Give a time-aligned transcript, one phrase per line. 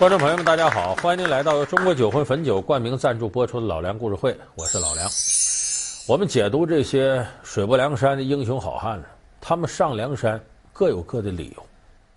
[0.00, 5.06] 观众朋友们，大家好，欢迎您来到由中国酒魂汾酒冠名赞助播出的《老梁故事会》，我是老梁。
[6.08, 9.04] 我们解读这些水泊梁山的英雄好汉呢，
[9.42, 10.40] 他们上梁山
[10.72, 11.66] 各有各的理由。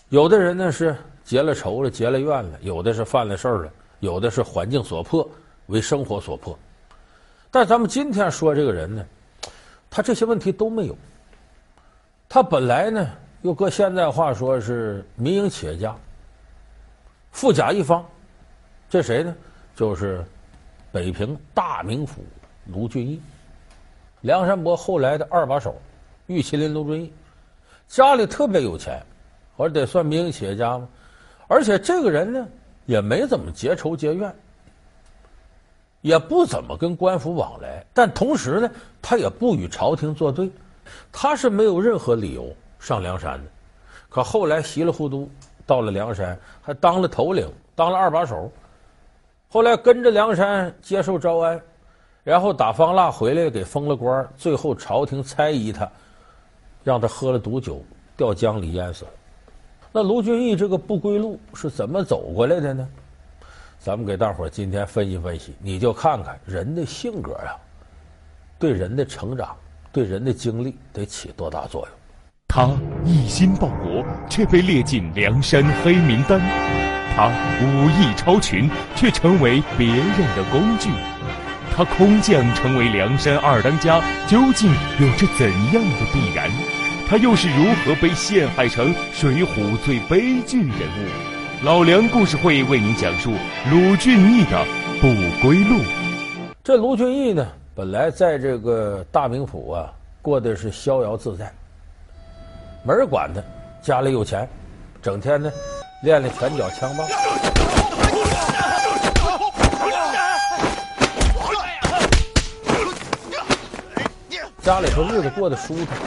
[0.07, 3.69] 有的人呢是结了仇了、结了怨了；有的是犯了事儿了；
[3.99, 5.29] 有的是环境所迫、
[5.65, 6.57] 为生活所迫。
[7.51, 9.05] 但咱们今天说这个人呢，
[9.89, 10.95] 他这些问题都没有。
[12.29, 13.09] 他本来呢，
[13.41, 15.93] 又搁现在话说是民营企业家。
[17.33, 18.05] 富甲一方，
[18.89, 19.35] 这谁呢？
[19.75, 20.23] 就是
[20.91, 22.23] 北平大名府
[22.71, 23.19] 卢俊义，
[24.21, 25.75] 梁山泊后来的二把手，
[26.27, 27.11] 玉麒麟卢俊义，
[27.87, 29.03] 家里特别有钱，
[29.57, 30.87] 或者得算民营企业家吗？
[31.47, 32.47] 而且这个人呢，
[32.85, 34.33] 也没怎么结仇结怨，
[36.01, 40.49] 也不怎么跟官府往来，但同时呢，他也不与朝廷作对，
[41.11, 43.49] 他是没有任何理由上梁山的。
[44.07, 45.27] 可后来稀里糊涂。
[45.65, 48.51] 到了梁山，还当了头领，当了二把手。
[49.49, 51.61] 后来跟着梁山接受招安，
[52.23, 54.27] 然后打方腊回来给封了官。
[54.35, 55.89] 最后朝廷猜疑他，
[56.83, 57.81] 让他喝了毒酒，
[58.17, 59.11] 掉江里淹死了。
[59.91, 62.87] 那卢俊义这个不归路是怎么走过来的呢？
[63.77, 67.55] 咱们给大伙儿今天分析分析，你就看看人的性格呀，
[68.57, 69.55] 对人的成长，
[69.91, 71.89] 对人的经历得起多大作用。
[72.55, 72.69] 他
[73.03, 76.39] 一心报国，却被列进梁山黑名单；
[77.15, 80.91] 他武艺超群，却成为别人的工具。
[81.75, 86.47] 他空降成为梁山二当家，究竟有着怎样的必然？
[87.09, 91.65] 他又是如何被陷害成水浒最悲剧人物？
[91.65, 93.31] 老梁故事会为您讲述
[93.71, 94.63] 鲁俊义的
[95.01, 95.07] 不
[95.41, 95.79] 归路。
[96.63, 99.91] 这卢俊义呢，本来在这个大名府啊，
[100.21, 101.51] 过的是逍遥自在。
[102.85, 103.41] 没人管他，
[103.81, 104.45] 家里有钱，
[105.01, 105.49] 整天呢
[106.03, 107.07] 练练拳脚枪棒，
[114.61, 115.97] 家里头日子过得舒坦。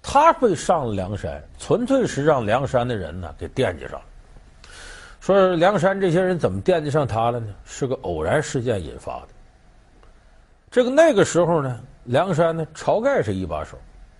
[0.00, 4.02] 他会上了梁山，纯粹是让梁山的人呢给惦记上了。
[5.18, 7.48] 说梁山这些人怎么惦记上他了呢？
[7.64, 9.28] 是个偶然事件引发的。
[10.70, 13.76] 这个那个时候呢，梁山呢，晁盖是一把手，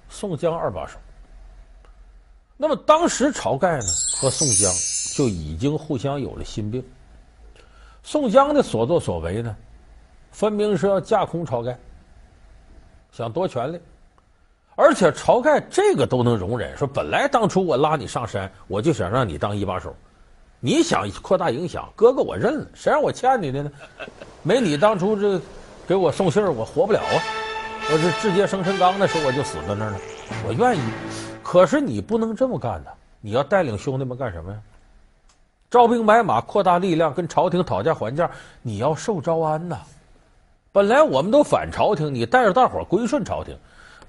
[0.08, 0.98] 宋江二把手。
[2.62, 4.70] 那么当时晁盖呢和宋江
[5.16, 6.84] 就已经互相有了心病。
[8.02, 9.56] 宋江的所作所为呢，
[10.30, 11.74] 分明是要架空晁盖，
[13.12, 13.80] 想夺权力，
[14.76, 16.76] 而且晁盖这个都能容忍。
[16.76, 19.96] 说本来当初我拉你上山，我就想让你当一把手，
[20.60, 23.72] 你想扩大影响，哥哥我认了，谁让我欠你的呢？
[24.42, 25.40] 没你当初这
[25.88, 27.16] 给我送信儿，我活不了啊！
[27.90, 29.98] 我这志杰生辰纲的时候我就死在那儿了，
[30.46, 30.80] 我愿意。
[31.50, 34.58] 可是你不能这么干的，你要带领兄弟们干什么呀？
[35.68, 38.30] 招兵买马，扩大力量，跟朝廷讨价还价，
[38.62, 39.80] 你要受招安呐。
[40.70, 43.58] 本来我们都反朝廷，你带着大伙归顺朝廷。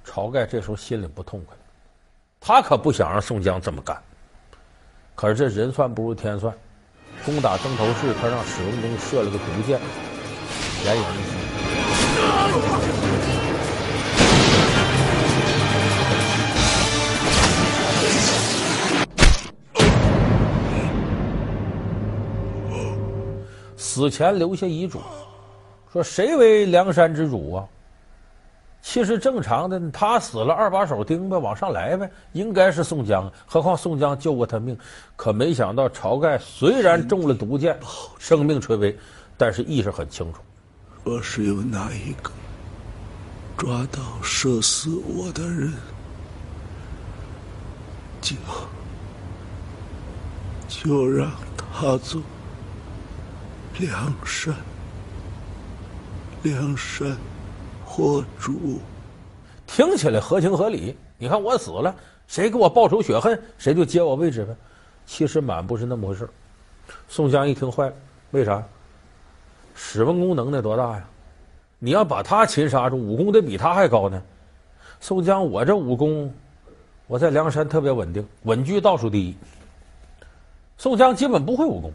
[0.05, 1.57] 晁盖这时候心里不痛快，
[2.39, 3.99] 他可不想让宋江这么干。
[5.15, 6.55] 可是这人算不如天算，
[7.25, 9.79] 攻打曾头市，他让史文恭设了个毒箭，
[10.83, 11.05] 连营一
[23.91, 25.01] 死前留下遗嘱，
[25.91, 27.67] 说谁为梁山之主啊？
[28.81, 33.29] 其实正常的，他死了，二把手盯呗，往上来呗，应该是宋江。
[33.45, 34.77] 何况宋江救过他命，
[35.17, 37.77] 可没想到晁盖虽然中了毒箭，
[38.17, 38.97] 生命垂危，
[39.35, 40.39] 但是意识很清楚。
[41.03, 42.31] 若是有哪一个
[43.57, 45.73] 抓到射死我的人，
[48.21, 48.37] 就
[50.69, 52.21] 就让他做。
[53.81, 54.53] 梁山，
[56.43, 57.17] 梁山
[57.83, 58.79] 火主，
[59.65, 60.95] 听起来合情合理。
[61.17, 61.95] 你看我死了，
[62.27, 64.55] 谁给我报仇雪恨，谁就接我位置呗。
[65.07, 66.29] 其实满不是那么回事。
[67.09, 67.93] 宋江一听坏了，
[68.29, 68.63] 为啥？
[69.73, 71.03] 史文恭能耐多大呀？
[71.79, 74.21] 你要把他擒杀住，武功得比他还高呢。
[74.99, 76.31] 宋江，我这武功，
[77.07, 79.35] 我在梁山特别稳定，稳居倒数第一。
[80.77, 81.91] 宋江基本不会武功。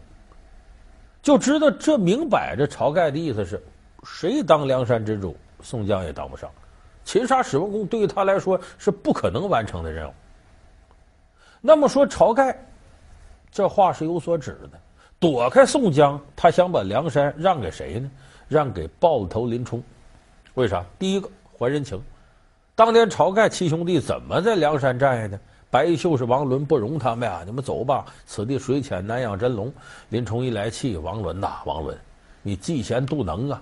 [1.26, 3.60] 就知道这明摆着，晁盖的意思是，
[4.04, 6.48] 谁当梁山之主，宋江也当不上。
[7.04, 10.12] 擒杀史文恭对于他来说是不可能完成的任务。
[11.60, 12.56] 那么说，晁盖
[13.50, 14.78] 这话是有所指的，
[15.18, 18.08] 躲开宋江，他想把梁山让给谁呢？
[18.46, 19.82] 让给豹子头林冲。
[20.54, 20.84] 为啥？
[20.96, 22.00] 第一个还人情。
[22.76, 25.40] 当年晁盖七兄弟怎么在梁山战下的？
[25.70, 29.72] 白衣秀士王伦不容他们呀，你们走吧，此地水浅，难养真龙。
[30.08, 31.98] 林冲一来气，王伦呐，王伦，
[32.42, 33.60] 你嫉贤妒能啊！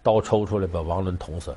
[0.00, 1.56] 刀抽出来把王伦捅死了，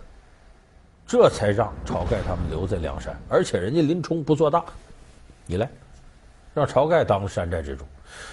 [1.07, 4.65] 这才让晁盖他们留在梁山，而且人家林冲不做大，
[5.45, 5.69] 你来，
[6.53, 7.85] 让晁盖当山寨之主，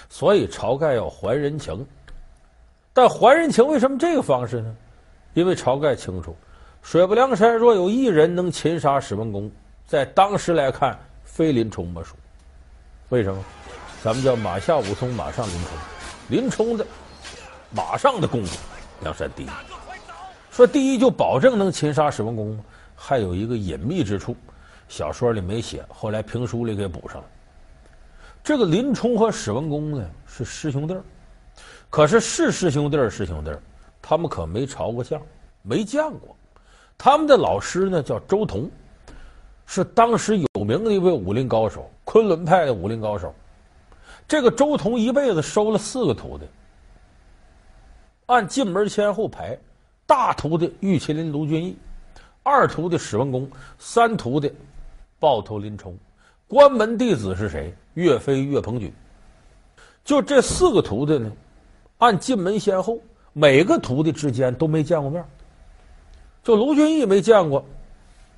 [0.09, 1.85] 所以晁盖要还人情，
[2.91, 4.75] 但还人情为什么这个方式呢？
[5.35, 6.35] 因为晁盖清楚，
[6.81, 9.49] 水泊梁山若有一人能擒杀史文恭，
[9.85, 10.97] 在当时来看，
[11.31, 12.15] 非林冲莫属。
[13.09, 13.43] 为什么？
[14.03, 15.77] 咱们叫马下武松，马上林冲，
[16.29, 16.85] 林冲的
[17.71, 18.57] 马上的功夫，
[19.01, 19.49] 梁山第一。
[20.51, 22.63] 说第一就保证能擒杀史文恭吗？
[22.95, 24.35] 还有一个隐秘之处，
[24.87, 27.27] 小说里没写，后来评书里给补上了。
[28.43, 31.03] 这个林冲和史文恭呢是师兄弟儿，
[31.89, 33.61] 可是是师兄弟儿，师兄弟儿，
[34.01, 35.21] 他们可没朝过相，
[35.61, 36.35] 没见过。
[36.97, 38.69] 他们的老师呢叫周同，
[39.65, 43.33] 是当时有名的一位武林高手，昆仑派的武林高手。
[44.27, 46.45] 这个周同一辈子收了四个徒弟，
[48.27, 49.57] 按进门先后排。
[50.05, 51.75] 大徒弟玉麒麟卢俊义，
[52.43, 54.51] 二徒弟史文恭，三徒弟
[55.19, 55.95] 抱头林冲，
[56.47, 57.73] 关门弟子是谁？
[57.93, 58.93] 岳飞、岳鹏举。
[60.03, 61.31] 就这四个徒弟呢，
[61.99, 62.99] 按进门先后，
[63.33, 65.23] 每个徒弟之间都没见过面。
[66.43, 67.63] 就卢俊义没见过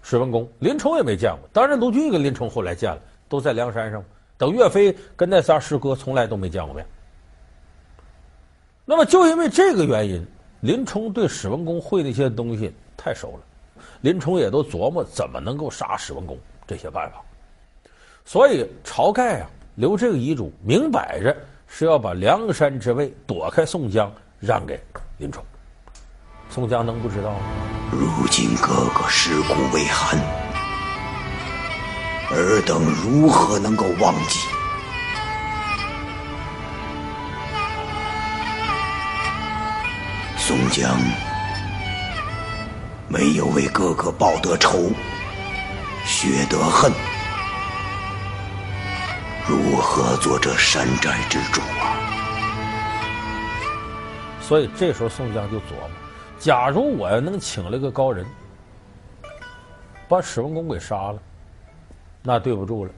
[0.01, 1.49] 史文恭，林冲也没见过。
[1.53, 4.03] 当然，卢俊义跟林冲后来见了，都在梁山上。
[4.37, 6.85] 等岳飞跟那仨师哥从来都没见过面。
[8.85, 10.25] 那么，就因为这个原因。
[10.61, 16.37] 林冲对史文恭会那些东西太熟了，林冲也都琢磨怎么能够杀史文恭
[16.67, 17.19] 这些办法，
[18.25, 24.79] 所以晁盖啊留这个遗嘱，明摆着是要把梁山之位躲开宋江，让给
[25.17, 25.43] 林冲。
[26.51, 27.80] 宋江能不知道吗？
[27.91, 30.17] 如今哥哥尸骨未寒，
[32.31, 34.39] 尔等如何能够忘记？
[40.37, 40.97] 宋江
[43.09, 44.89] 没有为哥哥报得仇，
[46.05, 46.89] 雪得恨，
[49.47, 51.99] 如何做这山寨之主啊？
[54.41, 55.89] 所以这时候宋江就琢磨：
[56.41, 58.25] 假如我要能请了个高人，
[60.09, 61.19] 把史文恭给杀了，
[62.23, 62.91] 那对不住了。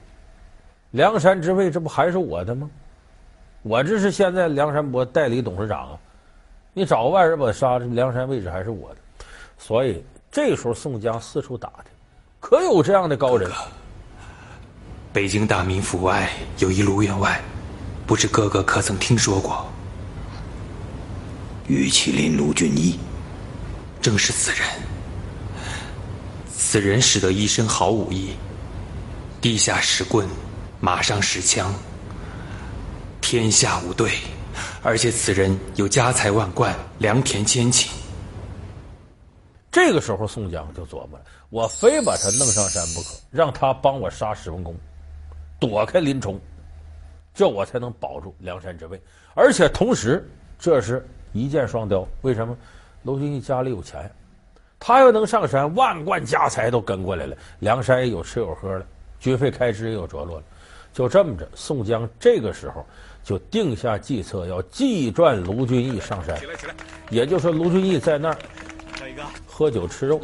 [0.92, 2.70] 梁山之位这不还是我的吗？
[3.62, 5.98] 我这是现在梁山伯代理董事长啊。
[6.72, 8.96] 你找个外人把他杀了，梁山位置还是我的，
[9.58, 10.02] 所以
[10.32, 11.92] 这时候宋江四处打听，
[12.40, 13.50] 可有这样的高人？
[15.12, 17.42] 北京大名府外有一卢员外，
[18.06, 19.66] 不知哥哥可曾听说过？
[21.68, 22.98] 玉麒麟卢俊义，
[24.04, 24.60] 正是此人。
[26.54, 28.34] 此人使得一身好武艺，
[29.40, 30.28] 地下使棍，
[30.78, 31.74] 马上使枪，
[33.22, 34.10] 天下无对。
[34.82, 37.88] 而且此人有家财万贯，良田千顷。
[39.72, 44.76] 这个时候，宋江就琢磨了：我非把他弄上山不可，让他帮我杀史文恭，
[45.58, 46.38] 躲开林冲，
[47.32, 49.00] 这我才能保住梁山之位。
[49.32, 52.06] 而且同时，这是一箭双雕。
[52.20, 52.54] 为什么？
[53.04, 54.10] 卢俊义家里有钱，
[54.78, 58.84] 他要能上山，万贯家财都跟过来了，梁山也有吃有喝了，
[59.20, 60.42] 军费开支也有着落了。
[60.92, 62.84] 就这么着，宋江这个时候。
[63.24, 66.38] 就定下计策，要计赚卢俊义上山。
[67.08, 68.36] 也就是说，卢俊义在那儿
[69.46, 70.20] 喝酒吃肉，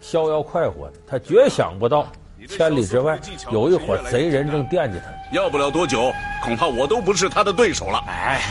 [0.00, 0.90] 逍遥快活。
[1.06, 2.10] 他绝想不到，
[2.48, 3.16] 千里之外
[3.52, 5.36] 有一伙贼人正惦记他。
[5.36, 8.04] 要不了多久，恐怕我都不是他的对手了。
[8.08, 8.42] 哎，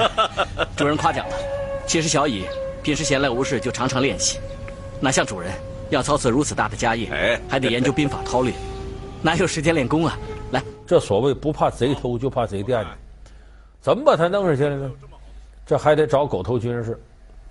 [0.77, 1.36] 主人夸奖了。
[1.86, 2.45] 其实小乙
[2.83, 4.39] 平时闲来无事就常常练习，
[5.00, 5.53] 哪像主人
[5.91, 8.51] 要操持如此大的家业，哎，还得研究兵法韬略，
[9.21, 10.17] 哪有时间练功啊？
[10.51, 12.89] 来，这所谓不怕贼偷，就怕贼惦记。
[13.81, 14.91] 怎么把他弄上去了呢？
[15.63, 17.00] 这还得找狗头军师，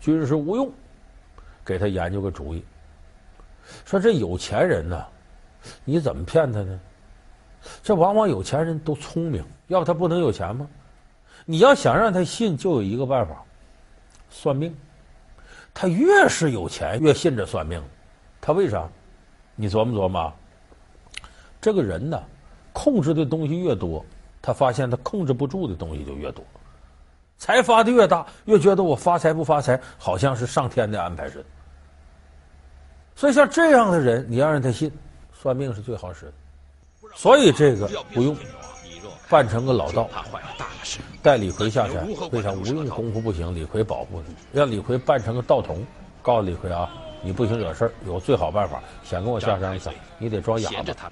[0.01, 0.69] 军师吴用，
[1.65, 2.65] 给他研究个主意。
[3.85, 5.07] 说这有钱人呐，
[5.85, 6.81] 你怎么骗他呢？
[7.85, 10.67] 这往往有钱人都聪明，要不他不能有钱吗？
[11.45, 13.45] 你要想让他信，就有一个办法，
[14.29, 14.75] 算命。
[15.73, 17.83] 他越是有钱，越信这算命。
[18.41, 18.89] 他为啥？
[19.55, 20.33] 你琢磨琢磨。
[21.61, 22.23] 这个人呢，
[22.73, 24.05] 控制的东西越多。
[24.43, 26.43] 他发现他控制不住的东西就越多，
[27.37, 31.45] 财发的越大，越觉得我发财不发财，好像是上天的安排似的。
[33.15, 34.91] 所以像这样的人，你要让他信，
[35.35, 36.33] 算命是最好使的。
[37.15, 38.35] 所以这个不用
[39.31, 42.05] 扮成个老道，坏了大事带李逵下山。
[42.33, 42.51] 为啥？
[42.51, 45.87] 吴用功夫不行，李逵保护他，让李逵扮成个道童，
[46.21, 46.91] 告诉李逵啊，
[47.23, 51.11] 你不行惹事儿，有最好办法，想跟我下山一次，你得装哑巴，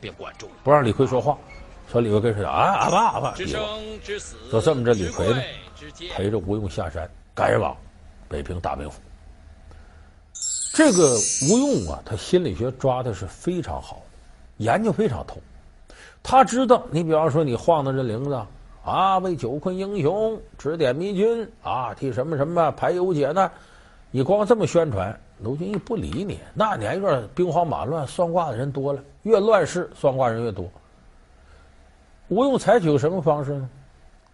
[0.64, 1.38] 不让李逵说话。
[1.90, 2.50] 说李逵跟谁啊？
[2.50, 3.46] 阿爸阿爸，就
[4.60, 5.40] 这么着，李逵呢
[6.10, 7.76] 陪着吴用下山，赶往
[8.28, 9.00] 北平大名府。
[10.74, 11.16] 这个
[11.48, 14.02] 吴用啊，他心理学抓的是非常好，
[14.56, 15.38] 研究非常透。
[16.30, 18.38] 他知道，你比方说你晃荡这铃子
[18.84, 23.50] 啊，为救困英雄指点迷津啊，替什么什么排忧解难，
[24.10, 26.38] 你光这么宣传，卢俊义不理你。
[26.52, 30.70] 那年月兵荒马乱，算卦的人多了，越乱世算卦人越多。
[32.28, 33.70] 吴用采取什么方式呢？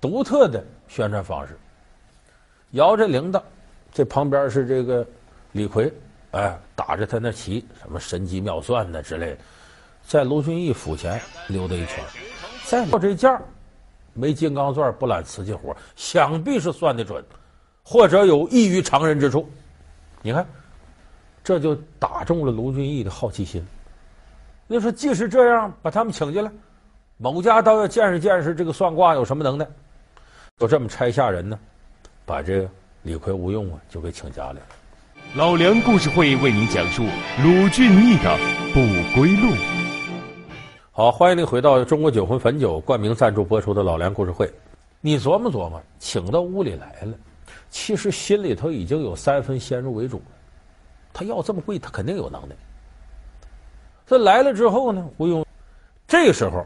[0.01, 1.57] 独特的宣传方式。
[2.73, 3.41] 摇着铃铛，
[3.93, 5.07] 这旁边是这个
[5.53, 5.93] 李逵，
[6.33, 9.39] 哎，打着他那旗，什么神机妙算的之类的，
[10.07, 12.05] 在卢俊义府前溜达一圈。
[12.67, 13.31] 再说这件
[14.13, 17.23] 没金刚钻，不揽瓷器活，想必是算得准，
[17.83, 19.49] 或者有异于常人之处。
[20.23, 20.47] 你看，
[21.43, 23.65] 这就打中了卢俊义的好奇心。
[24.67, 26.51] 那说，即使这样，把他们请进来。
[27.17, 29.67] 某家倒要见识见识这个算卦有什么能耐，
[30.59, 31.59] 就这么差下人呢，
[32.25, 32.69] 把这个
[33.03, 34.65] 李逵、吴用啊就给请家里了。
[35.35, 37.03] 老梁故事会为您讲述
[37.43, 38.37] 鲁俊义的
[38.73, 38.81] 不
[39.19, 39.74] 归路。
[40.97, 44.49] 好，欢迎您回到中国酒魂汾酒冠名赞助播出的老梁故事会。
[45.01, 47.19] 你琢磨琢磨，请到屋里来了，
[47.69, 50.25] 其实心里头已经有三分先入为主了。
[51.13, 52.55] 他要这么贵，他肯定有能耐。
[54.07, 55.45] 这来了之后呢，吴用
[56.07, 56.65] 这个时候。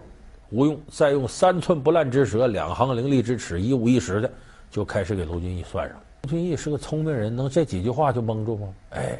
[0.50, 4.30] 吴用再用三寸不烂之舌，两行伶俐之齿，一五一十的
[4.70, 5.98] 就开始给卢俊义算上。
[6.24, 8.68] 卢俊义是个聪明人，能这几句话就蒙住吗？
[8.90, 9.18] 哎，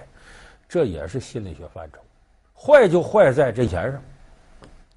[0.68, 1.98] 这也是心理学范畴。
[2.54, 4.02] 坏就坏在这钱上，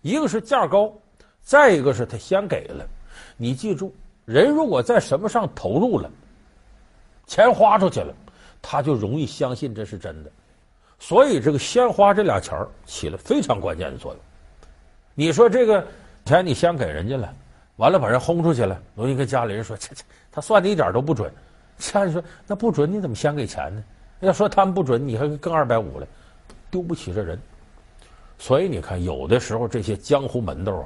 [0.01, 0.93] 一个是价高，
[1.41, 2.85] 再一个是他先给了。
[3.37, 6.09] 你记住，人如果在什么上投入了，
[7.25, 8.13] 钱花出去了，
[8.61, 10.31] 他就容易相信这是真的。
[10.99, 14.21] 所以这个先花这俩钱起了非常关键的作用。
[15.15, 15.85] 你说这个。
[16.23, 17.33] 钱你先给人家了，
[17.77, 18.79] 完了把人轰出去了。
[18.95, 21.33] 容易跟家里人说：“切切，他算的一点都不准。”
[21.79, 23.83] 家里说：“那不准，你怎么先给钱呢？
[24.19, 26.07] 要说他们不准，你还更二百五了，
[26.69, 27.41] 丢不起这人。”
[28.41, 30.85] 所以你看，有的时候这些江湖门道啊，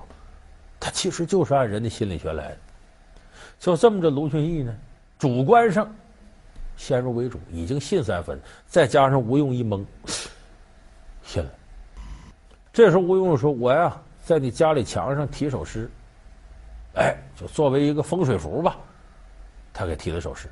[0.78, 2.58] 他其实就是按人的心理学来的。
[3.58, 4.76] 就这么着，卢俊义呢，
[5.18, 5.90] 主观上
[6.76, 9.86] 先入为主，已经信三分，再加上吴用一蒙，
[11.24, 11.50] 信了。
[12.74, 15.88] 这时候吴用说：“我呀。”在你家里墙上题首诗，
[16.96, 18.76] 哎，就作为一个风水符吧。
[19.72, 20.50] 他给题了首诗：“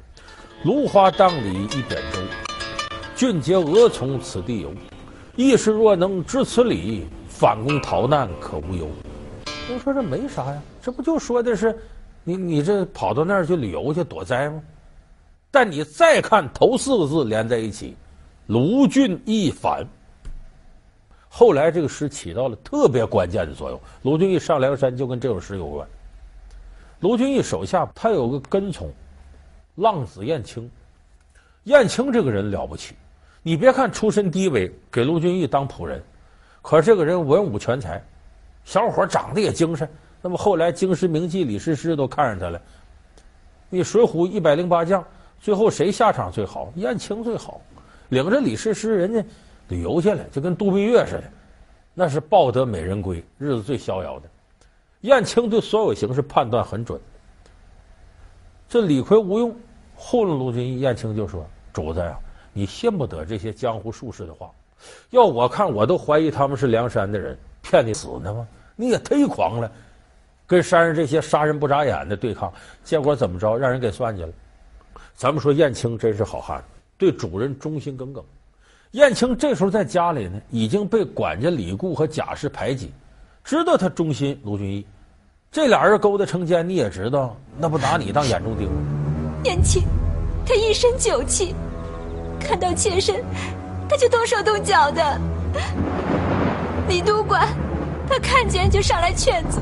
[0.64, 2.20] 芦花荡里一扁舟，
[3.16, 4.72] 俊杰蛾从此地游。
[5.36, 8.88] 一时若能知此理，反攻逃难可无忧。”
[9.74, 11.78] 我说这没啥呀，这不就说的是
[12.24, 14.62] 你你这跑到那儿去旅游去躲灾吗？
[15.50, 17.96] 但你再看头四个字连在一起
[18.48, 19.88] ，“卢俊义反”。
[21.30, 23.80] 后来这个诗起到了特别关键的作用。
[24.02, 25.88] 卢俊义上梁山就跟这首诗有关。
[27.00, 28.92] 卢俊义手下他有个跟从，
[29.76, 30.70] 浪子燕青。
[31.64, 32.96] 燕青这个人了不起，
[33.44, 36.02] 你别看出身低微，给卢俊义当仆人，
[36.62, 38.02] 可这个人文武全才，
[38.64, 39.88] 小伙长得也精神。
[40.22, 42.60] 那么后来京师名妓李师师都看上他了。
[43.70, 45.06] 你水浒一百零八将，
[45.40, 46.72] 最后谁下场最好？
[46.78, 47.62] 燕青最好，
[48.10, 49.24] 领着李师师，人家。
[49.70, 51.24] 旅游去了，就跟度蜜月似的，
[51.94, 54.28] 那是抱得美人归，日子最逍遥的。
[55.02, 57.00] 燕青对所有形势判断很准。
[58.68, 59.56] 这李逵、吴用
[59.96, 62.20] 糊弄卢俊义，燕青就说：“主子呀，
[62.54, 64.50] 你信不得这些江湖术士的话。
[65.10, 68.48] 要我看，我都怀疑他们是梁山的人，骗你死呢吗？
[68.76, 69.72] 你也忒狂了，
[70.46, 72.52] 跟山上这些杀人不眨眼的对抗，
[72.84, 73.58] 结果怎么着？
[73.58, 74.30] 让人给算计了。
[75.16, 76.64] 咱们说燕青真是好汉，
[76.98, 78.24] 对主人忠心耿耿。”
[78.92, 82.92] 燕青这时候在家里呢，已经被管家李固和贾氏排挤，
[83.44, 84.86] 知道他忠心卢俊义，
[85.52, 88.82] 这俩人勾搭成奸，你也知道，那不拿你当眼中钉吗？
[89.46, 89.82] 燕青，
[90.46, 91.56] 他一身酒气，
[92.44, 93.24] 看到妾身，
[93.90, 95.20] 他就动手动脚的。
[96.88, 97.48] 李督管，
[98.10, 99.62] 他看见就上来劝阻，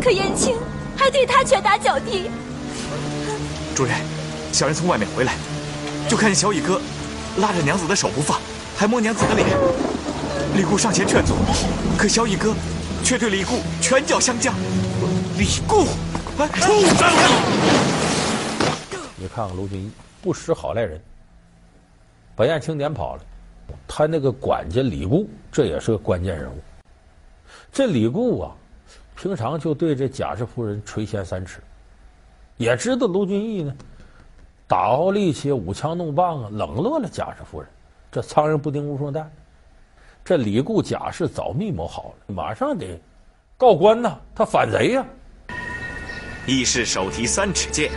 [0.00, 0.56] 可燕青
[0.96, 2.30] 还对他拳打脚踢。
[3.74, 3.96] 主人，
[4.52, 5.34] 小人从外面回来，
[6.08, 6.80] 就看见小乙哥。
[7.38, 8.38] 拉着娘子的手不放，
[8.76, 9.48] 还摸娘子的脸。
[10.54, 11.32] 李固上前劝阻，
[11.96, 12.54] 可小乙哥
[13.02, 14.52] 却对李固拳脚相加。
[15.38, 15.86] 李固，
[16.38, 17.08] 啊，畜生！
[19.16, 21.00] 你看看卢俊义不识好赖人，
[22.42, 23.22] 把燕青撵跑了。
[23.86, 26.58] 他那个管家李固，这也是个关键人物。
[27.70, 28.50] 这李固啊，
[29.14, 31.60] 平常就对这贾氏夫人垂涎三尺，
[32.56, 33.72] 也知道卢俊义呢。
[34.66, 37.70] 打傲力气，舞枪弄棒啊，冷落了贾氏夫人。
[38.10, 39.30] 这苍蝇不叮无缝蛋。
[40.24, 43.00] 这李固、贾氏早密谋好了，马上得
[43.56, 45.06] 告官呐，他反贼呀！
[46.44, 47.92] 义士手提三尺剑，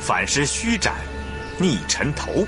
[0.00, 0.92] 反施虚斩，
[1.56, 2.44] 逆臣头。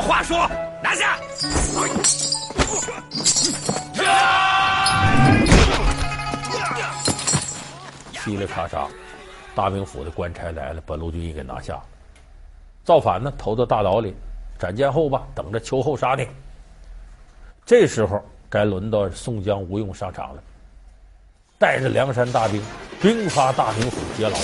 [0.00, 0.48] 话说？
[0.82, 1.18] 拿下！
[8.14, 8.86] 嘁哩喀喳，
[9.54, 11.82] 大名府的官差来了，把卢俊义给拿下了。
[12.84, 14.14] 造反呢，投到大牢里，
[14.58, 16.28] 斩监候吧，等着秋后杀你。
[17.64, 20.42] 这时候该轮到宋江、吴用上场了，
[21.58, 22.62] 带着梁山大兵，
[23.00, 24.36] 兵发大名府劫牢。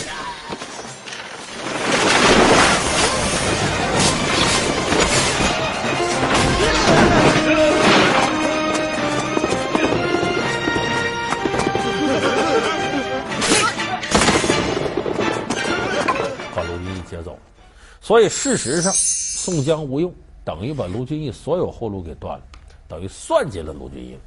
[18.04, 20.12] 所以事实上，宋江、吴用
[20.44, 22.44] 等于把卢俊义所有后路给断了，
[22.86, 24.18] 等于算计了卢俊义。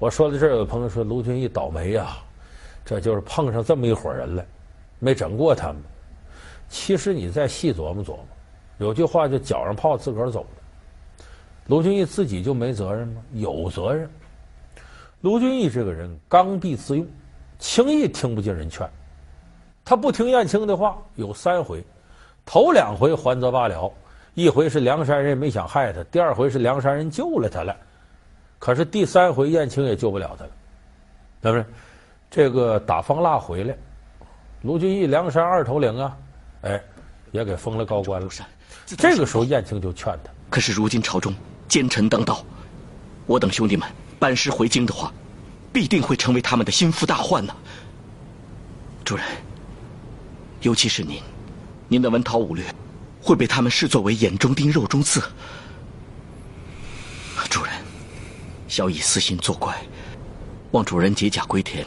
[0.00, 2.16] 我说到这儿，有朋友说卢俊义倒霉呀，
[2.84, 4.44] 这就是碰上这么一伙人了，
[4.98, 5.76] 没整过他们。
[6.68, 8.26] 其实你再细琢磨琢磨，
[8.78, 10.44] 有句话叫“脚上泡自个儿走”。
[11.68, 13.22] 卢俊义自己就没责任吗？
[13.34, 14.10] 有责任。
[15.20, 17.06] 卢俊义这个人刚愎自用，
[17.60, 18.84] 轻易听不进人劝。
[19.84, 21.84] 他不听燕青的话，有三回。
[22.50, 23.92] 头两回还则罢了，
[24.32, 27.76] 一回是梁山人没想害他，第二回是梁山人救了他了，
[28.58, 30.50] 可是第三回燕青也救不了他了，
[31.42, 31.66] 是不是？
[32.30, 33.76] 这个打方腊回来，
[34.62, 36.16] 卢俊义梁山二头领啊，
[36.62, 36.82] 哎，
[37.32, 38.28] 也给封了高官了。
[38.86, 41.34] 这个时候燕青就劝他：可是如今朝中
[41.68, 42.42] 奸臣当道，
[43.26, 43.86] 我等兄弟们
[44.18, 45.12] 班师回京的话，
[45.70, 47.54] 必定会成为他们的心腹大患呢。
[49.04, 49.26] 主人，
[50.62, 51.20] 尤其是您。
[51.88, 52.64] 您的文韬武略
[53.22, 55.22] 会被他们视作为眼中钉、肉中刺。
[57.48, 57.72] 主人，
[58.68, 59.74] 小乙私心作怪，
[60.72, 61.84] 望主人解甲归田，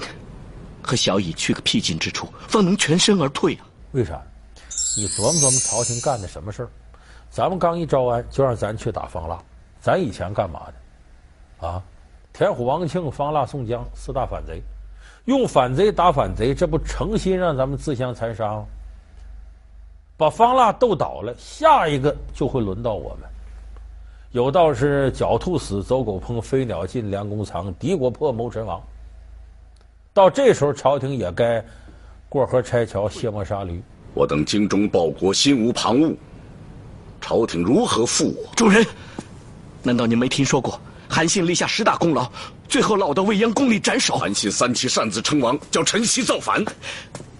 [0.81, 3.61] 和小乙去个僻静之处，方能全身而退啊！
[3.91, 4.19] 为啥？
[4.97, 6.69] 你琢磨琢磨朝廷干的什么事儿？
[7.29, 9.37] 咱们刚一招安，就让咱去打方腊。
[9.79, 10.61] 咱以前干嘛
[11.59, 11.67] 的？
[11.67, 11.81] 啊，
[12.33, 14.61] 田虎、王庆、方腊、宋江四大反贼，
[15.25, 18.65] 用反贼打反贼，这不诚心让咱们自相残杀吗？
[20.21, 23.27] 把方腊斗倒了，下一个就会轮到我们。
[24.33, 28.79] 有道是“狡兔死，走狗烹；飞鸟尽，良弓藏；敌国破，谋臣亡。”
[30.13, 31.65] 到这时候，朝廷也该
[32.29, 33.81] 过河拆桥，卸磨杀驴。
[34.13, 36.15] 我等精忠报国，心无旁骛，
[37.19, 38.55] 朝廷如何负我？
[38.55, 38.85] 主人，
[39.81, 40.79] 难道您没听说过
[41.09, 42.31] 韩信立下十大功劳，
[42.69, 44.17] 最后落到未央宫里斩首？
[44.17, 46.63] 韩信三妻擅自称王，叫陈豨造反。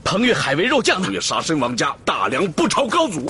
[0.04, 1.06] 彭越海为肉酱呢？
[1.06, 3.30] 彭越杀身亡家，大梁不朝高祖。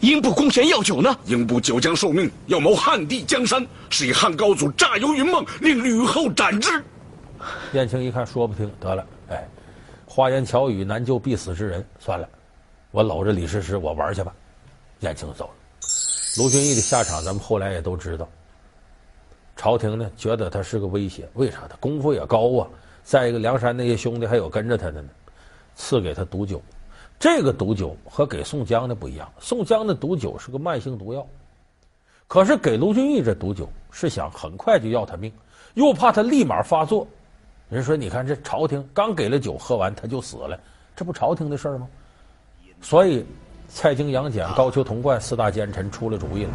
[0.00, 1.16] 英布公贤药酒呢？
[1.24, 6.82] 英布九江受命，要谋汉地江山，是以汉高祖诈游云梦，令吕后斩之。
[7.72, 9.48] 燕青一看说不听，得了，哎，
[10.06, 12.28] 花言巧语难救必死之人，算了，
[12.90, 14.32] 我搂着李师师我玩去吧。
[15.00, 15.50] 燕青走了。
[16.36, 18.28] 卢俊义的下场，咱们后来也都知道。
[19.56, 21.62] 朝廷呢，觉得他是个威胁，为啥？
[21.68, 22.68] 他功夫也高啊。
[23.04, 25.08] 再一个，梁山那些兄弟还有跟着他的呢。
[25.74, 26.60] 赐给他毒酒，
[27.18, 29.30] 这个毒酒和给宋江的不一样。
[29.38, 31.26] 宋江的毒酒是个慢性毒药，
[32.26, 35.32] 可是给卢俊义这毒酒是想很快就要他命，
[35.74, 37.06] 又怕他立马发作。
[37.70, 40.58] 人说：“你看这朝廷刚给了酒，喝完他就死了，
[40.94, 41.88] 这不朝廷的事儿吗？”
[42.80, 43.24] 所以，
[43.68, 46.50] 蔡京、杨戬、高俅、童贯四大奸臣出了主意了。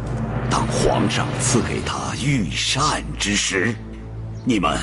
[0.48, 3.74] 当皇上赐给他御膳之时，
[4.44, 4.78] 你们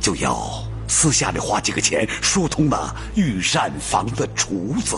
[0.00, 0.69] 就要。
[0.90, 4.96] 私下里花几个钱，疏通那御膳房的厨子，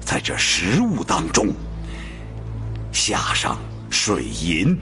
[0.00, 1.46] 在这食物当中
[2.90, 3.56] 下上
[3.88, 4.76] 水银。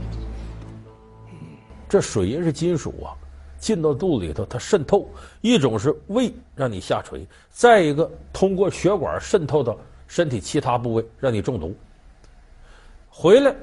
[1.87, 3.13] 这水银是金属啊，
[3.61, 5.11] 进到肚子里头它渗透。
[5.43, 11.77] 一种是胃让你下垂，再一个通过血管渗透到身体其他部位，让你中毒。
[13.11, 13.55] 回来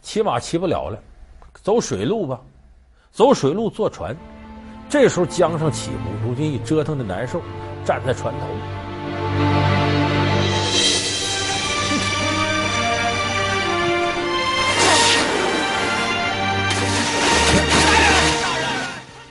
[0.00, 0.98] 骑马骑不了了，
[1.62, 2.40] 走水路吧，
[3.12, 4.16] 走水路坐船。
[4.90, 7.40] 这时候江上起雾，卢俊义折腾的难受，
[7.84, 8.46] 站在船头。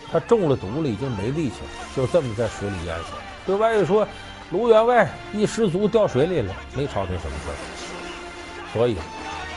[0.09, 3.21] 他中了毒了，已经没力气了，就这么在水里淹死了。
[3.45, 4.07] 对外又说，
[4.51, 8.71] 卢员外一失足掉水里了，没朝廷什么事。
[8.71, 8.95] 所以，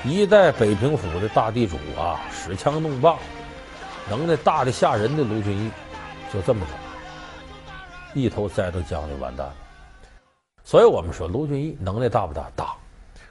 [0.04, 3.16] 一代北平府的大地主啊，使枪弄棒，
[4.10, 5.70] 能耐大的吓人的卢俊义。
[6.32, 9.54] 就这么着，一头栽到江里完蛋了。
[10.64, 12.50] 所以我们说卢俊义能耐大不大？
[12.56, 12.74] 大。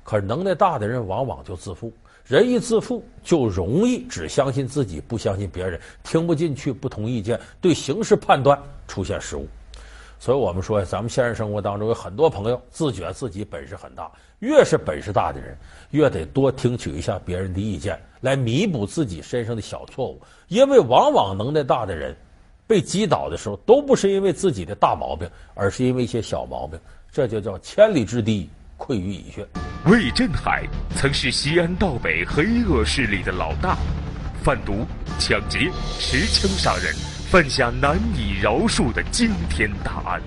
[0.04, 1.92] 可是能耐大的人往往就自负，
[2.26, 9.48] 人一自负就容易只相信自己，不相信别人，听不进去不同意见，对形势判断出现失误。
[10.20, 15.58] 所以我们说，咱们现实生活当中有很多朋友自觉自己本事很大，越是本事大的人，
[15.92, 20.22] 越得多听取一下别人的意见，来弥补自己身上的小错误。
[20.48, 22.16] 因为往往能耐大的人
[22.72, 26.80] 被击倒的时候，都不是因为自己的大毛病，而是因为一些小毛病。
[27.12, 28.50] 这就叫千里之堤。
[28.78, 29.46] 溃于蚁穴。
[29.86, 30.64] 魏振海
[30.96, 33.78] 曾是西安道北黑恶势力的老大，
[34.42, 34.86] 贩毒、
[35.20, 36.96] 抢劫、持枪杀人，
[37.30, 40.22] 犯下难以饶恕的惊天大案。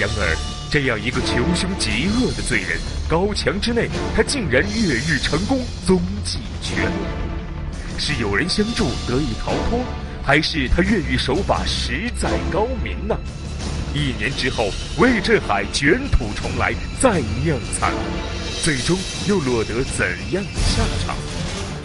[0.00, 0.36] 然而，
[0.70, 7.98] 这样一个穷凶极恶的罪人，高墙之内，他竟然越狱成功，踪迹全无。
[7.98, 9.78] 是有人相助得以逃脱，
[10.24, 13.14] 还是他越狱手法实在高明呢？
[13.92, 17.98] 一年之后，魏振海卷土重来，再酿惨案，
[18.62, 18.96] 最终
[19.28, 21.14] 又落得怎样的下场？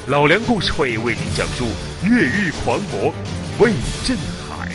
[0.07, 1.65] 老梁故事会为您讲述
[2.03, 3.13] 越狱狂魔
[3.59, 3.73] 魏
[4.05, 4.15] 振
[4.47, 4.71] 海。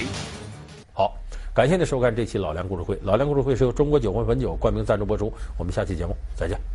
[0.93, 1.17] 好，
[1.55, 2.99] 感谢您收看这期老梁故事会。
[3.03, 5.33] 老梁故事会是由中国酒魂汾酒冠名赞助播出。
[5.57, 6.74] 我们下期节目再见。